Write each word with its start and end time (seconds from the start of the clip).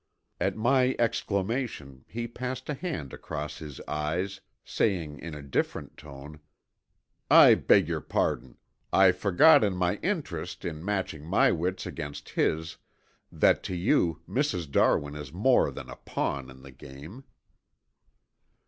At 0.39 0.57
my 0.57 0.95
exclamation, 0.97 2.05
he 2.07 2.27
passed 2.27 2.67
a 2.69 2.73
hand 2.73 3.13
across 3.13 3.59
his 3.59 3.79
eyes, 3.81 4.41
saying 4.65 5.19
in 5.19 5.35
a 5.35 5.43
different 5.43 5.95
tone, 5.95 6.39
"I 7.29 7.53
beg 7.53 7.87
your 7.87 8.01
pardon. 8.01 8.57
I 8.91 9.11
forgot 9.11 9.63
in 9.63 9.75
my 9.75 9.97
interest 9.97 10.65
in 10.65 10.83
matching 10.83 11.23
my 11.23 11.51
wits 11.51 11.85
against 11.85 12.29
his, 12.29 12.77
that 13.31 13.61
to 13.65 13.75
you 13.75 14.23
Mrs. 14.27 14.71
Darwin 14.71 15.13
is 15.15 15.31
more 15.31 15.69
than 15.69 15.87
a 15.87 15.97
pawn 15.97 16.49
in 16.49 16.63
the 16.63 16.71
game." 16.71 17.23